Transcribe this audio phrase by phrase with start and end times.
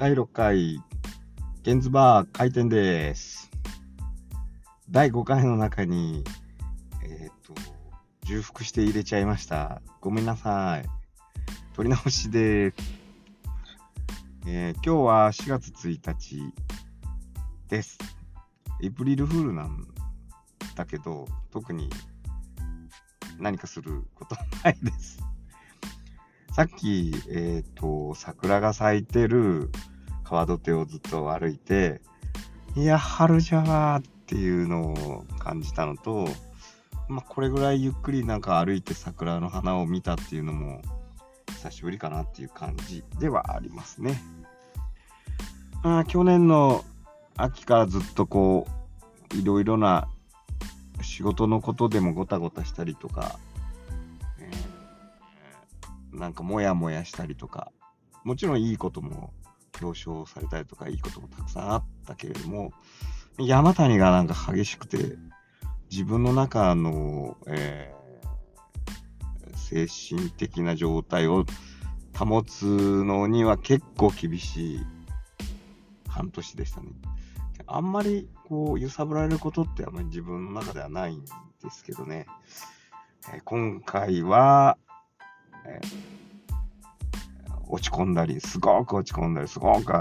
[0.00, 0.82] 第6回、
[1.62, 3.50] ゲンズバー開店です。
[4.90, 6.24] 第5回の中に、
[7.04, 7.52] えっ、と、
[8.24, 9.82] 重複して入れちゃいました。
[10.00, 10.88] ごめんなさい。
[11.76, 12.76] 取り直しです。
[14.46, 16.54] えー今日は4月1日
[17.68, 17.98] です。
[18.82, 19.86] エイプリルフールなん
[20.76, 21.90] だけど、特に
[23.38, 25.18] 何かすることないです。
[26.52, 29.70] さっき、えっ、と、桜が咲いてる
[30.30, 32.00] 川土手をずっと歩いて、
[32.76, 36.28] いや、春じゃーっていうのを感じたのと、
[37.08, 40.82] まあ、これぐらいゆっくりなんか歩いて桜の花を見たっていうのも、
[41.48, 44.22] 久しぶりかなっていう感じではありますね。
[45.82, 46.84] あ、去年の
[47.36, 48.68] 秋からずっとこ
[49.34, 50.08] う、いろいろな
[51.02, 53.36] 仕事のことでもごたごたしたりとか、
[54.38, 54.48] え
[56.12, 57.72] なんかモヤモヤしたりとか、
[58.22, 59.32] もちろんいいことも
[59.80, 62.72] 表彰されたりとか、いいこともたくさんあったけれども、
[63.38, 65.16] 山谷がなんか激しくて、
[65.90, 68.00] 自分の中の、えー
[69.70, 71.44] 精神的な状態を
[72.12, 74.80] 保つのには結構厳しい
[76.08, 76.88] 半年でしたね。
[77.66, 81.30] あんまりこう揺さぶられることってあんまり自分の中ではないんで
[81.70, 82.26] すけどね。
[83.32, 84.76] えー今回は、
[85.64, 86.19] えー
[87.70, 89.92] 落ち込んだり、すごく落ち込んだり、すごく、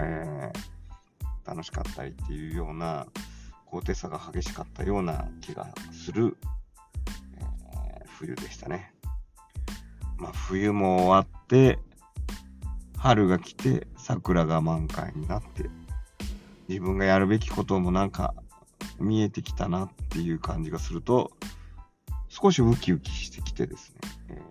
[0.00, 0.70] えー
[1.42, 3.06] 楽しかったりっていうような
[3.66, 6.36] 高低差が激しかったような気がする、
[7.38, 8.92] えー冬でしたね。
[10.18, 11.78] まあ、冬も終わって、
[12.98, 15.70] 春が来て、桜が満開になって、
[16.68, 18.34] 自分がやるべきこともなんか
[18.98, 21.32] 見えてきたなっていう感じがすると、
[22.28, 23.94] 少しウキウキしてきてです
[24.28, 24.42] ね、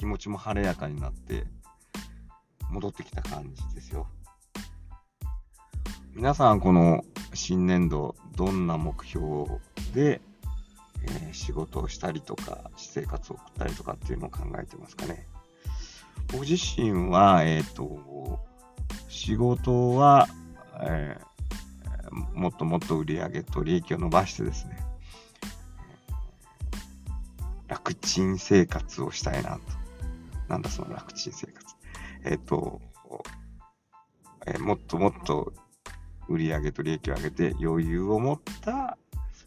[0.00, 1.44] 気持ちも晴れやかになって、
[2.70, 4.06] 戻ってきた感じですよ。
[6.14, 9.60] 皆さん、この新年度、どんな目標
[9.94, 10.22] で、
[11.02, 15.26] えー仕事をしたりとか、私生活を送ったりとかっていうのを考えてますかね。
[16.32, 18.40] 僕自身は、えっ、と、
[19.10, 20.28] 仕事は、
[20.80, 21.30] えー
[22.32, 24.78] もっともっと売り上げと利益を伸ばしてですね、
[27.68, 29.79] 楽ちん生活をしたいなと。
[30.50, 31.76] なんだその楽ちん生活。
[32.24, 32.80] えっ、と、
[34.46, 35.52] えーもっともっと
[36.28, 38.98] 売り上げと利益を上げて余裕を持った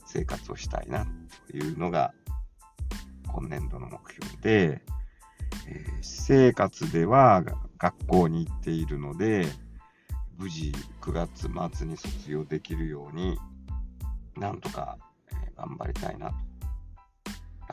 [0.06, 1.06] 生活をしたいな
[1.50, 2.14] というのが
[3.28, 4.82] 今年度の目標で、
[5.68, 7.44] えー私生活では
[7.78, 9.46] 学校に行っているので、
[10.38, 10.72] 無事
[11.02, 13.38] 9月末に卒業できるように、
[14.38, 14.98] なんとか、
[15.32, 16.36] え頑張りたいなと。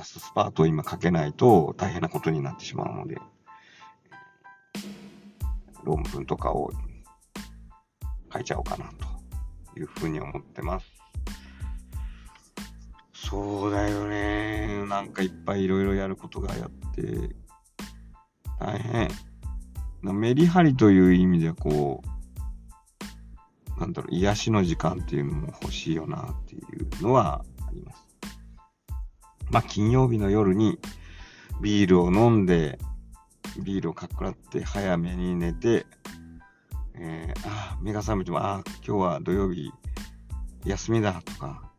[0.00, 3.18] ラストスパートを今かけないと大変なことになってしまうので、
[5.84, 6.70] 論文とかを
[8.32, 8.86] 書いちゃおうかな
[9.74, 10.86] というふうに思ってます。
[13.12, 14.86] そうだよね。
[14.86, 17.36] なんかいっぱいいろいろやることがやって、
[18.58, 19.10] 大変。
[20.02, 22.02] メリハリという意味でこ
[23.76, 28.09] う、なんだろう、癒しの時間っていうのも欲しいよなっていうのはあります。
[29.50, 30.78] まあ、金曜日の夜に
[31.60, 32.78] ビールを飲んで、
[33.62, 35.86] ビールをかっくらって早めに寝て、
[36.94, 39.72] えーあ目が覚めても、あ、今日は土曜日
[40.64, 41.70] 休みだとか、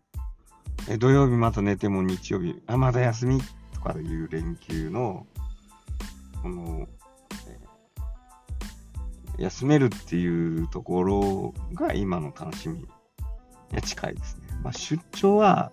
[0.89, 3.41] え土曜日また寝ても日曜日、あ、まだ休み
[3.73, 5.25] とかいう連休の、
[6.41, 6.87] この、
[9.37, 14.47] え休めるっていうところが今の楽しみに近いですね。
[14.63, 15.71] まあ、出張は、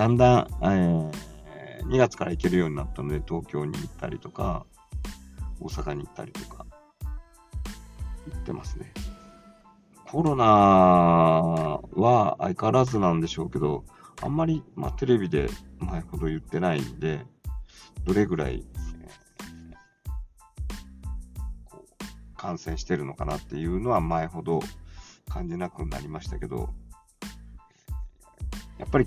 [0.00, 4.64] だんだん、えー2月から行けるようになったので、東京に行ったりとか、
[5.60, 6.64] 大阪に行ったりとか、
[8.30, 8.94] 行ってますね。
[10.06, 13.84] コロナは相変わらずなんでしょうけど、
[14.22, 17.26] あんまり、まあ、テレビで前ほど言ってないんで、
[18.04, 18.64] どれぐらい、
[21.66, 24.60] こう感染してるのかなっていうのは前ほど
[25.28, 26.70] 感じなくなりましたけど、
[28.78, 29.06] やっぱり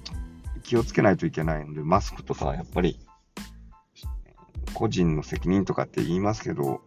[0.64, 3.00] 気をつけないといけないので、マスクとかはやっぱり、
[4.74, 6.82] 個人の責任とかって言いますけど、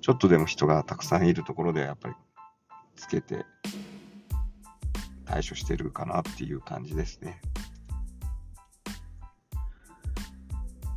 [0.00, 2.14] ちょっとでも人がたくさんいるところではやっぱり
[2.96, 3.44] つけて
[5.24, 7.40] 対処してるかなっていう感じですね。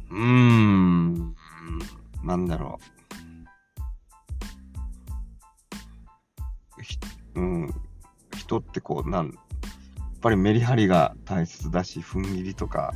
[0.10, 1.36] うーん、
[2.24, 2.80] なんだろ
[6.78, 6.84] う。
[6.84, 6.98] ひ
[7.36, 7.74] うん、
[8.38, 9.34] 人ってこう、なん、
[10.21, 12.94] ぱりメリハリが大切だし、踏ん切りとか、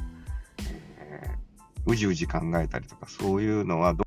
[1.09, 4.05] えー、うじうじ考えたりとか、そういうのはど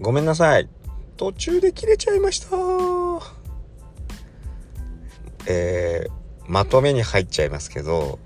[0.00, 0.68] ごめんなさい。
[1.18, 2.56] 途中で切れちゃいました。
[5.46, 6.10] えー、
[6.46, 8.18] まとめに入っちゃいますけど、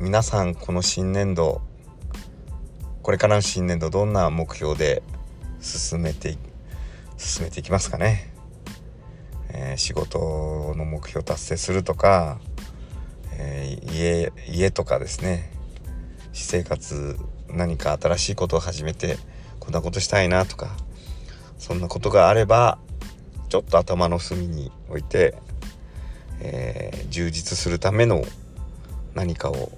[0.00, 1.60] 皆さんこの新年度、
[3.02, 5.02] これからの新年度どんな目標で
[5.60, 6.38] 進めて、
[7.18, 8.32] 進めていきますかね？
[9.50, 12.40] えー、仕事の目標達成するとか、
[13.34, 15.52] えー、家、家とかですね、
[16.32, 17.18] 私生活
[17.50, 19.18] 何か新しいことを始めて
[19.58, 20.78] こんなことしたいなとか
[21.58, 22.78] そんなことがあれば
[23.50, 25.34] ちょっと頭の隅に置いて、
[26.40, 28.24] えー、充実するための
[29.14, 29.72] 何かを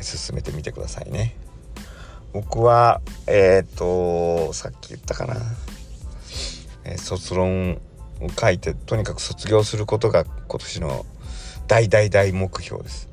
[0.00, 1.36] 進めてみてくださいね。
[2.32, 5.36] 僕はえっ、ー、とさっき言ったかな、
[6.84, 7.80] えー、卒論を
[8.38, 11.06] 書いてとにかく卒業することが今年の
[11.68, 13.08] 大大大目標です。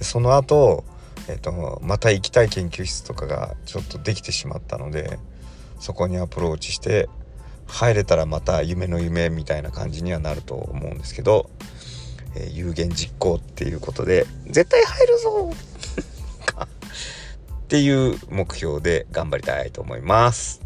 [0.00, 0.84] その後
[1.28, 5.18] えーと、また行きたい研究室とかがちょっとできてしまったので
[5.78, 7.08] そこにアプローチして
[7.66, 11.50] 入れたらまた夢の夢みたいな感じにはなると思うんですけど、
[12.34, 15.52] えー、有言実行っていうことで絶対入るぞ
[17.68, 20.62] っていう目標で頑張りたいと思います。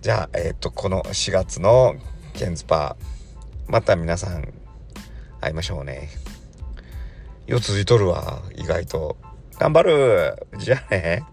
[0.00, 1.94] じゃあ、えっ、ー、と、この4月の
[2.34, 4.52] ケンズパー、また皆さん
[5.40, 6.08] 会いましょうね。
[7.46, 9.16] よ続いとるわ意外と
[9.58, 11.24] 頑張るじゃあね